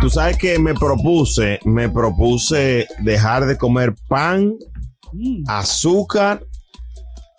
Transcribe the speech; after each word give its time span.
Tú 0.00 0.10
sabes 0.10 0.36
que 0.38 0.58
me 0.58 0.74
propuse, 0.74 1.58
me 1.64 1.88
propuse 1.88 2.86
dejar 3.00 3.46
de 3.46 3.56
comer 3.58 3.94
pan, 4.08 4.54
azúcar, 5.46 6.44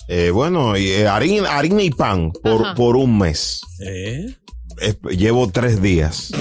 eh, 0.07 0.29
bueno, 0.31 0.75
y, 0.77 0.87
eh, 0.89 1.07
harina, 1.07 1.57
harina 1.57 1.81
y 1.81 1.89
pan 1.91 2.31
por, 2.31 2.73
por 2.75 2.95
un 2.95 3.17
mes. 3.17 3.61
¿Eh? 3.79 4.35
Eh, 4.81 4.95
llevo 5.15 5.49
tres 5.49 5.81
días. 5.81 6.31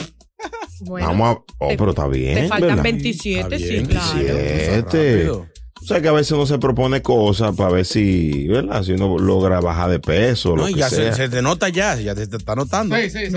Bueno, 0.80 1.08
Vamos 1.08 1.36
a, 1.36 1.40
oh, 1.58 1.68
te- 1.68 1.76
pero 1.76 1.90
está 1.90 2.06
bien. 2.06 2.34
te 2.36 2.48
faltan 2.48 2.68
¿verdad? 2.68 2.82
27, 2.84 3.40
Está 3.40 3.58
sí, 3.58 3.64
bien, 3.64 3.86
claro. 3.86 5.48
27. 5.88 5.94
O 5.94 5.94
sea 5.94 6.02
que 6.02 6.08
a 6.08 6.12
veces 6.12 6.32
uno 6.32 6.46
se 6.46 6.58
propone 6.58 7.02
cosas 7.02 7.54
para 7.56 7.70
ver 7.70 7.84
si, 7.84 8.46
¿verdad? 8.48 8.82
Si 8.82 8.92
uno 8.92 9.18
logra 9.18 9.60
bajar 9.60 9.90
de 9.90 10.00
peso, 10.00 10.56
lo 10.56 10.62
No, 10.62 10.68
que 10.68 10.74
ya 10.74 10.88
se, 10.90 10.96
sea. 10.96 11.12
se 11.14 11.28
te 11.28 11.42
nota 11.42 11.68
ya, 11.68 11.96
ya 12.00 12.14
te, 12.14 12.26
te 12.26 12.36
está 12.36 12.54
notando. 12.54 12.96
Sí, 12.96 13.10
sí, 13.10 13.26
sí. 13.30 13.36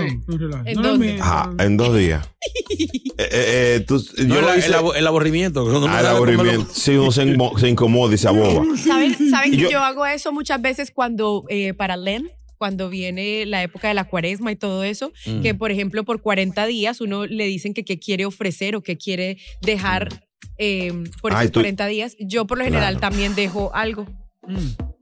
¿En 0.66 0.80
No, 0.82 0.96
mi- 0.98 1.18
Ajá, 1.20 1.50
en 1.58 1.76
dos 1.76 1.96
días. 1.96 2.26
Eh, 3.18 3.28
eh, 3.30 3.74
eh, 3.76 3.80
tú- 3.86 4.02
No, 4.26 4.34
yo 4.34 4.38
el, 4.40 4.44
lo 4.46 4.56
hice- 4.56 4.66
el 4.68 4.74
abo- 4.74 4.94
el 4.94 5.06
aburrimiento. 5.06 5.64
no 5.68 5.86
Ah, 5.86 5.98
el 5.98 6.04
lo- 6.06 6.10
aburrimiento. 6.12 6.66
Sí, 6.72 6.92
uno 6.92 7.12
se, 7.12 7.24
inmo- 7.24 7.56
se 7.58 7.68
incomoda 7.68 8.12
y 8.14 8.18
se 8.18 8.26
aboba. 8.26 8.64
¿Saben, 8.76 9.14
saben 9.30 9.50
que 9.52 9.56
yo- 9.58 9.70
yo, 9.70 9.80
hago 9.80 10.06
eso 10.06 10.32
muchas 10.32 10.60
veces 10.60 10.90
cuando, 10.90 11.44
eh, 11.50 11.74
para 11.74 11.96
Lent, 11.98 12.26
cuando 12.56 12.88
viene 12.88 13.44
la 13.46 13.62
época 13.62 13.88
de 13.88 13.94
la 13.94 14.04
cuaresma 14.08 14.50
y 14.50 14.56
todo 14.56 14.82
eso, 14.82 15.12
Mm. 15.26 15.42
que 15.42 15.54
por 15.54 15.70
ejemplo 15.70 16.04
por 16.04 16.22
40 16.22 16.64
días 16.66 17.00
uno 17.00 17.26
le 17.26 17.44
dicen 17.46 17.74
que 17.74 17.84
qué 17.84 17.98
quiere 17.98 18.24
ofrecer 18.24 18.74
o 18.76 18.82
qué 18.82 18.96
quiere 18.96 19.36
dejar 19.60 20.24
eh, 20.58 20.92
por 21.20 21.32
Ay, 21.32 21.44
esos 21.46 21.52
tú- 21.52 21.60
40 21.60 21.86
días. 21.86 22.16
Yo 22.20 22.46
por 22.46 22.58
lo 22.58 22.64
general 22.64 22.96
Claro. 22.98 23.00
también 23.12 23.34
dejo 23.34 23.74
algo. 23.74 24.06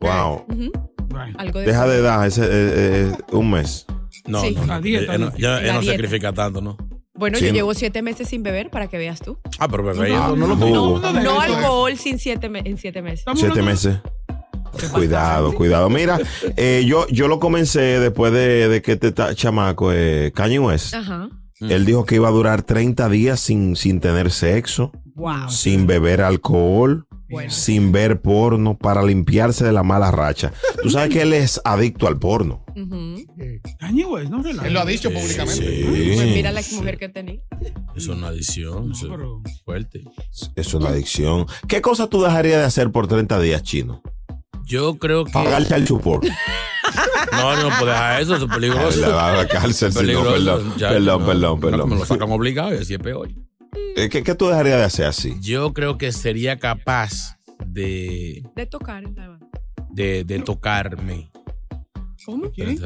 Wow. 0.00 0.44
Ujú, 0.48 0.72
Bueno, 1.08 1.34
algo 1.38 1.58
de 1.60 1.66
Deja 1.66 1.86
de 1.86 2.02
dar 2.02 2.26
ese, 2.26 2.42
eh, 2.44 2.48
eh, 2.50 3.12
un 3.32 3.50
mes. 3.50 3.84
No, 4.26 4.40
Sí. 4.42 4.52
no, 4.54 4.60
no. 4.62 4.66
La 4.66 4.80
dieta, 4.80 5.18
no, 5.18 5.30
¿no? 5.30 5.36
ya 5.36 5.60
no 5.72 5.80
dieta. 5.80 5.92
sacrifica 5.96 6.32
tanto, 6.32 6.60
¿no? 6.60 6.76
Bueno, 7.14 7.36
Sí, 7.38 7.46
yo 7.46 7.50
no. 7.50 7.54
llevo 7.56 7.74
siete 7.74 8.00
meses 8.02 8.28
sin 8.28 8.42
beber 8.42 8.70
para 8.70 8.86
que 8.86 8.96
veas 8.96 9.20
tú. 9.20 9.38
Ah, 9.58 9.68
pero 9.68 9.82
bebé, 9.82 10.08
No, 10.10 10.26
eso 10.28 10.36
no 10.36 10.46
lo 10.46 11.12
no, 11.22 11.40
alcohol 11.40 11.96
sin 11.98 12.18
siete 12.18 12.48
me- 12.48 12.60
en 12.60 12.78
siete 12.78 13.02
meses. 13.02 13.20
estamos 13.20 13.40
Siete 13.40 13.60
meses. 13.62 13.98
Cuidado, 14.92 15.52
cuidado. 15.54 15.90
Mira, 15.90 16.18
eh, 16.56 16.84
yo, 16.86 17.06
yo 17.08 17.28
lo 17.28 17.40
comencé 17.40 17.80
después 18.00 18.32
de, 18.32 18.68
de 18.68 18.80
que 18.82 18.92
este 18.92 19.12
chamaco, 19.34 19.92
eh, 19.92 20.32
Kanye 20.34 20.58
West, 20.60 20.94
Ajá. 20.94 21.28
él 21.60 21.84
dijo 21.84 22.04
que 22.06 22.14
iba 22.14 22.28
a 22.28 22.30
durar 22.30 22.62
30 22.62 23.08
días 23.08 23.40
sin, 23.40 23.76
sin 23.76 24.00
tener 24.00 24.30
sexo, 24.30 24.92
Wow. 25.20 25.50
sin 25.50 25.86
beber 25.86 26.22
alcohol, 26.22 27.06
Bueno. 27.28 27.50
sin 27.50 27.92
ver 27.92 28.20
porno, 28.22 28.76
para 28.78 29.02
limpiarse 29.02 29.64
de 29.64 29.72
la 29.72 29.82
mala 29.82 30.10
racha. 30.10 30.52
Tú 30.82 30.88
sabes 30.90 31.10
que 31.10 31.22
él 31.22 31.32
es 31.34 31.60
adicto 31.64 32.08
al 32.08 32.18
porno. 32.18 32.64
Ujú. 32.74 33.16
Kanye 33.78 34.04
West, 34.06 34.30
no 34.30 34.42
relaja. 34.42 34.66
Él 34.66 34.72
lo 34.74 34.80
ha 34.80 34.86
dicho 34.86 35.10
públicamente. 35.12 35.54
Sí. 35.64 36.14
Pues 36.16 36.26
mira 36.34 36.50
la 36.52 36.60
exmujer 36.60 36.96
que 36.98 37.08
tenía. 37.10 37.40
Es 37.94 38.08
una 38.08 38.28
adicción. 38.28 38.88
No, 38.88 38.94
pero- 39.08 39.42
fuerte. 39.64 40.02
Es 40.56 40.72
una 40.74 40.88
adicción. 40.88 41.46
¿Qué 41.68 41.80
cosa 41.82 42.06
tú 42.08 42.22
dejarías 42.22 42.58
de 42.60 42.64
hacer 42.64 42.90
por 42.90 43.06
30 43.06 43.38
días, 43.40 43.62
chino? 43.62 44.02
Yo 44.64 44.98
creo 44.98 45.24
que. 45.24 45.32
Pagarse 45.32 45.74
al 45.74 45.84
chupor. 45.86 46.20
No, 47.32 47.56
no 47.56 47.68
puedo 47.78 47.92
dejar 47.92 48.20
eso, 48.22 48.34
eso 48.36 48.46
es 48.46 48.52
peligroso. 48.52 49.18
a 49.20 49.32
la 49.32 49.46
cárcel, 49.48 49.92
no, 49.94 50.22
perdón, 50.24 50.74
Ya, 50.76 50.88
perdón, 50.88 51.40
no, 51.40 51.58
perdón, 51.60 51.78
no, 51.78 51.86
Me 51.86 51.96
lo 51.96 52.04
sacan 52.06 52.30
obligado 52.32 52.74
y 52.74 52.78
así 52.78 52.94
es 52.94 53.00
peor. 53.00 53.28
Eh, 53.96 54.08
¿Qué, 54.08 54.22
qué 54.22 54.34
tú 54.34 54.48
dejarías 54.48 54.78
de 54.78 54.84
hacer 54.84 55.06
así? 55.06 55.36
Yo 55.40 55.72
creo 55.72 55.98
que 55.98 56.12
sería 56.12 56.58
capaz 56.58 57.36
de, 57.66 58.42
De 58.56 58.66
tocar. 58.66 59.02
la- 59.04 59.38
de, 59.90 60.24
de 60.24 60.38
tocarme. 60.40 61.30
¿Cómo? 62.24 62.50
¿Quién? 62.50 62.78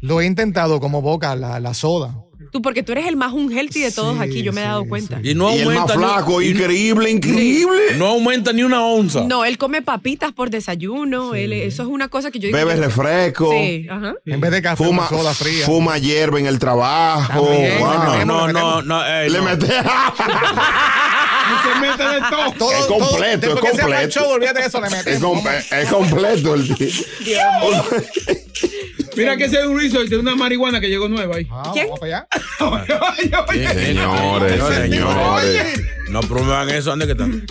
Lo 0.00 0.20
he 0.20 0.26
intentado 0.26 0.80
como 0.80 1.00
boca, 1.02 1.34
la, 1.36 1.60
la 1.60 1.74
soda. 1.74 2.16
Tú, 2.54 2.62
porque 2.62 2.84
tú 2.84 2.92
eres 2.92 3.08
el 3.08 3.16
más 3.16 3.32
unhealthy 3.32 3.80
de 3.80 3.90
todos 3.90 4.16
Sí, 4.16 4.22
aquí, 4.22 4.42
yo 4.44 4.52
me 4.52 4.60
he 4.60 4.64
dado 4.64 4.82
sí, 4.84 4.88
cuenta. 4.88 5.18
Y 5.24 5.34
no 5.34 5.52
y 5.52 5.58
el 5.58 5.66
más 5.66 5.90
aumenta. 5.90 5.94
flaco, 5.94 6.40
ni, 6.40 6.46
increíble, 6.50 7.10
increíble. 7.10 7.96
no 7.96 8.06
aumenta 8.06 8.52
ni 8.52 8.62
una 8.62 8.84
onza. 8.84 9.22
No, 9.24 9.44
él 9.44 9.58
come 9.58 9.82
papitas 9.82 10.32
por 10.32 10.50
desayuno. 10.50 11.34
él- 11.34 11.52
eso 11.52 11.82
es 11.82 11.88
una 11.88 12.06
cosa 12.06 12.30
que 12.30 12.38
yo 12.38 12.46
digo. 12.46 12.56
Bebe 12.56 12.76
refresco. 12.76 13.50
Sí, 13.50 13.88
ajá. 13.90 14.14
En 14.24 14.40
vez 14.40 14.52
de 14.52 14.62
café, 14.62 14.84
Fuma, 14.84 15.08
soda 15.08 15.34
fría. 15.34 15.66
fuma 15.66 15.98
hierba 15.98 16.38
en 16.38 16.46
el 16.46 16.60
trabajo. 16.60 17.44
También, 17.44 17.80
Wow. 17.80 18.24
No, 18.24 18.46
le 18.46 18.52
no, 18.52 18.82
no. 18.82 19.04
ey, 19.04 19.30
Le 19.30 19.38
no. 19.38 19.44
mete. 19.46 19.66
Se 19.66 21.80
mete 21.80 22.04
de 22.04 22.20
todo. 22.30 22.52
Todo, 22.56 22.70
Es 22.72 22.86
todo- 22.86 22.98
completo, 23.08 23.50
después 23.54 23.74
es 23.74 23.80
completo. 23.80 24.10
show, 24.20 24.38
eso, 24.64 24.80
le 24.80 24.86
es, 25.12 25.18
com- 25.18 25.42
es 25.72 25.88
completo 25.88 26.54
el 26.54 26.72
tío. 26.76 26.86
Mira 29.16 29.36
que 29.36 29.44
ese 29.44 29.60
es 29.60 29.66
un 29.66 29.78
research 29.78 30.08
de 30.08 30.18
una 30.18 30.34
marihuana 30.34 30.80
que 30.80 30.88
llegó 30.88 31.08
nueva 31.08 31.36
ahí. 31.36 31.46
Ah, 31.50 31.70
¿Quién? 31.72 31.86
vamos 31.86 32.00
para 32.00 32.16
allá. 32.18 32.26
Oye, 32.60 33.32
oye. 33.48 33.68
Señores, 33.86 34.60
señores. 34.74 35.80
No 36.08 36.20
promuevan 36.20 36.68
eso, 36.70 36.90
¿dónde 36.90 37.06
que 37.06 37.12
están? 37.12 37.44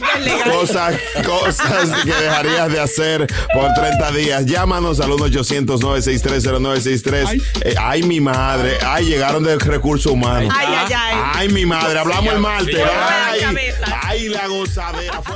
Cosas, 0.45 0.95
cosas 1.25 1.89
que 2.03 2.13
dejarías 2.13 2.71
de 2.71 2.79
hacer 2.79 3.27
por 3.53 3.73
30 3.73 4.11
días. 4.11 4.45
Llámanos 4.45 4.99
al 5.01 5.09
1-800-963-0963. 5.11 7.41
Eh, 7.61 7.75
Ay, 7.77 8.03
mi 8.03 8.19
madre. 8.21 8.77
Ay, 8.85 9.05
llegaron 9.05 9.43
de 9.43 9.57
recursos 9.57 10.11
humanos. 10.11 10.53
Ay, 10.55 10.67
ay, 10.69 10.93
ay. 10.95 11.17
Ay, 11.33 11.49
mi 11.49 11.65
madre. 11.65 11.99
Hablamos 11.99 12.33
el 12.33 12.39
martes. 12.39 12.75
Sí, 12.75 12.81
Ay, 12.81 13.41
ay, 14.01 14.29
la 14.29 14.47
gozadera. 14.47 15.21
Fue. 15.21 15.35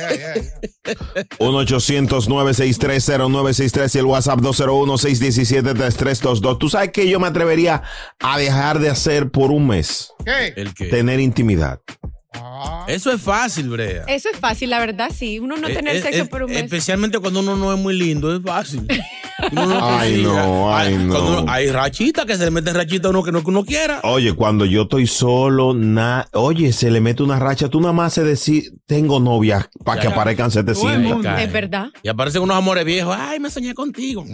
1-800-963-0963 1.40 3.96
y 3.96 4.00
el 4.00 4.06
WhatsApp 4.06 4.40
201-617-3322. 4.40 6.58
Tú 6.58 6.70
sabes 6.70 6.92
que 6.92 7.10
yo 7.10 7.20
me 7.20 7.28
atrevería 7.28 7.84
a 8.20 8.38
dejar 8.38 8.80
de 8.80 8.90
hacer 8.90 9.30
por 9.30 9.52
un 9.52 9.68
mes. 9.68 10.14
¿Qué? 10.24 10.54
¿El 10.56 10.74
qué? 10.74 10.86
Tener 10.86 11.20
intimidad. 11.20 11.82
Eso 12.88 13.12
es 13.12 13.22
fácil, 13.22 13.70
Brea. 13.70 14.04
Eso 14.08 14.30
es 14.32 14.40
fácil, 14.40 14.70
la 14.70 14.80
verdad, 14.80 15.10
sí. 15.14 15.40
Uno 15.40 15.58
no 15.58 15.68
Eh, 15.68 15.74
tener 15.74 15.96
eh, 15.96 16.02
sexo 16.02 16.24
eh, 16.24 16.26
por 16.26 16.44
un 16.44 16.50
mes. 16.52 16.64
Especialmente 16.64 17.20
cuando 17.20 17.40
uno 17.42 17.56
no 17.56 17.74
es 17.74 17.80
muy 17.80 17.98
lindo, 17.98 18.34
es 18.36 18.42
fácil. 18.44 18.88
Uno 19.52 19.66
no 19.68 19.88
Ay, 20.00 20.24
no, 20.24 20.76
ay, 20.76 20.96
no. 20.98 21.42
uno- 21.42 21.46
hay 21.52 21.70
rachitas 21.70 22.26
que 22.26 22.36
se 22.38 22.44
le 22.46 22.50
meten 22.50 22.74
rachitas 22.74 23.06
a 23.06 23.10
uno 23.12 23.22
que 23.22 23.32
no, 23.32 23.44
que 23.44 23.50
uno 23.52 23.64
quiera. 23.64 24.00
Oye, 24.04 24.34
cuando 24.34 24.66
yo 24.66 24.82
estoy 24.84 25.06
solo, 25.06 25.76
na 25.76 26.28
oye, 26.34 26.74
se 26.74 26.90
le 26.90 27.02
mete 27.02 27.22
una 27.22 27.38
racha. 27.38 27.70
Tú 27.70 27.80
nada 27.80 27.94
más 27.94 28.14
se 28.14 28.24
decir, 28.24 28.64
tengo 28.88 29.20
novia, 29.20 29.70
para 29.86 30.02
que 30.02 30.08
aparezcan 30.08 30.50
700. 30.50 31.22
Cae. 31.22 31.44
Es 31.44 31.52
verdad. 31.54 31.90
Y 32.02 32.08
aparecen 32.10 32.42
unos 32.42 32.58
amores 32.58 32.84
viejos. 32.84 33.16
Ay, 33.18 33.40
me 33.40 33.52
soñé 33.52 33.76
contigo. 33.76 34.26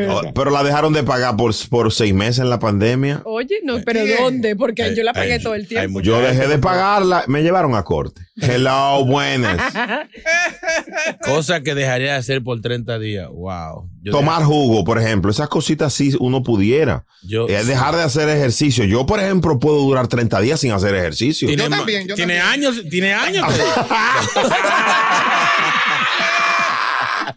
Oh, 0.09 0.21
Pero 0.33 0.51
la 0.51 0.63
dejaron 0.63 0.93
de 0.93 1.03
pagar 1.03 1.35
por, 1.35 1.51
por 1.69 1.91
seis 1.91 2.13
meses 2.13 2.39
en 2.39 2.49
la 2.49 2.59
pandemia. 2.59 3.21
Oye, 3.25 3.59
no, 3.63 3.79
pero 3.85 4.01
¿dónde? 4.19 4.55
Porque 4.55 4.95
yo 4.95 5.03
la 5.03 5.13
pagué 5.13 5.33
Hay- 5.33 5.43
todo 5.43 5.55
el 5.55 5.67
tiempo. 5.67 5.99
Yo 6.01 6.19
dejé 6.19 6.47
de 6.47 6.57
pagarla, 6.57 7.23
me 7.27 7.41
llevaron 7.43 7.75
a 7.75 7.83
corte. 7.83 8.21
Hello, 8.37 9.05
buenas. 9.05 9.73
Cosa 11.25 11.61
que 11.61 11.73
dejaría 11.73 12.11
de 12.13 12.17
hacer 12.17 12.43
por 12.43 12.59
30 12.61 12.99
días. 12.99 13.29
Wow. 13.31 13.89
Yo 14.01 14.11
Tomar 14.11 14.43
jugo, 14.43 14.83
por 14.83 14.99
ejemplo, 14.99 15.31
esas 15.31 15.47
cositas 15.47 15.93
sí 15.93 16.13
uno 16.19 16.43
pudiera. 16.43 17.05
Yo- 17.23 17.47
Eh, 17.47 17.63
dejar 17.63 17.95
de 17.95 18.03
hacer 18.03 18.27
ejercicio. 18.27 18.83
Yo, 18.83 19.05
por 19.05 19.19
ejemplo, 19.21 19.57
puedo 19.57 19.77
durar 19.79 20.07
30 20.09 20.41
días 20.41 20.59
sin 20.59 20.73
hacer 20.73 20.93
ejercicio. 20.95 21.47
Tiene, 21.47 21.63
Yo 21.63 21.69
también, 21.69 22.07
yo 22.07 22.15
tiene 22.15 22.37
también. 22.39 22.65
años, 22.71 22.83
tiene 22.89 23.13
años. 23.13 23.45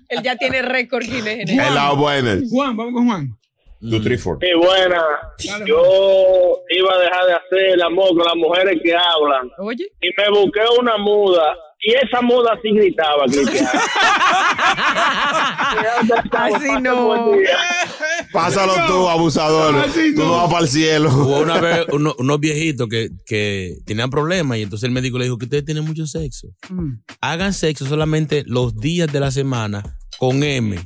Él 0.08 0.22
ya 0.22 0.36
tiene 0.36 0.62
récord 0.62 1.04
Guinness 1.04 1.48
Hello, 1.50 1.96
buenas. 1.96 2.40
Juan, 2.50 2.76
vamos 2.76 2.94
con 2.94 3.06
Juan. 3.06 3.34
Two, 3.80 4.02
three, 4.02 4.18
four. 4.18 4.38
Sí, 4.40 4.48
buena. 4.56 5.00
Yo 5.64 6.62
iba 6.70 6.87
hacer 7.38 7.70
el 7.74 7.82
amor 7.82 8.08
con 8.10 8.24
las 8.24 8.36
mujeres 8.36 8.78
que 8.82 8.92
hablan. 8.94 9.50
Oye. 9.58 9.86
Y 10.00 10.08
me 10.16 10.30
busqué 10.30 10.60
una 10.78 10.96
muda. 10.98 11.54
Y 11.80 11.94
esa 11.94 12.20
muda 12.22 12.58
sí 12.60 12.70
gritaba, 12.72 13.24
Cristian. 13.26 13.64
Así 16.32 16.68
no. 16.82 17.32
Pásalo 18.32 18.72
tú, 18.86 19.08
abusador. 19.08 19.84
Tú 20.14 20.24
no 20.24 20.32
vas 20.38 20.50
para 20.50 20.62
el 20.64 20.68
cielo. 20.68 21.08
Hubo 21.10 21.40
una 21.40 21.58
vez 21.60 21.86
uno- 21.92 22.14
unos 22.18 22.40
viejitos 22.40 22.88
que, 22.88 23.10
que 23.26 23.76
tenían 23.86 24.10
problemas 24.10 24.58
y 24.58 24.62
entonces 24.62 24.86
el 24.88 24.92
médico 24.92 25.18
le 25.18 25.24
dijo 25.24 25.38
que 25.38 25.44
ustedes 25.44 25.64
tienen 25.64 25.84
mucho 25.84 26.06
sexo. 26.06 26.48
Hagan 27.20 27.52
sexo 27.52 27.86
solamente 27.86 28.42
los 28.46 28.76
días 28.76 29.12
de 29.12 29.20
la 29.20 29.30
semana 29.30 29.82
con 30.18 30.42
M. 30.42 30.76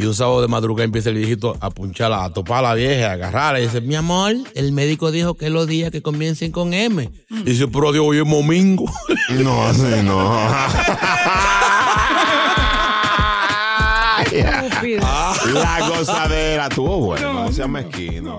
Y 0.00 0.06
un 0.06 0.14
sábado 0.14 0.40
de 0.40 0.48
madrugada 0.48 0.86
empieza 0.86 1.10
el 1.10 1.16
viejito 1.16 1.58
a 1.60 1.68
puncharla, 1.68 2.24
a 2.24 2.32
topar 2.32 2.64
a 2.64 2.68
la 2.68 2.74
vieja, 2.74 3.10
a 3.10 3.12
agarrarla 3.12 3.60
y 3.60 3.64
dice, 3.64 3.82
mi 3.82 3.96
amor, 3.96 4.34
el 4.54 4.72
médico 4.72 5.10
dijo 5.10 5.34
que 5.34 5.50
los 5.50 5.66
días 5.66 5.90
que 5.90 6.00
comiencen 6.00 6.52
con 6.52 6.72
M. 6.72 7.10
Y 7.28 7.42
dice, 7.42 7.68
pero 7.68 7.92
Dios, 7.92 8.06
hoy 8.08 8.18
es 8.20 8.24
domingo. 8.28 8.86
No, 9.30 9.62
así 9.66 9.82
no. 10.02 10.16
La 15.52 15.88
gozadera 15.88 16.68
tuvo 16.70 16.98
bueno, 16.98 17.32
no 17.34 17.52
seas 17.52 17.68
mezquino. 17.68 18.38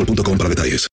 boostmobile.com 0.05 0.37
para 0.37 0.49
detalles. 0.49 0.89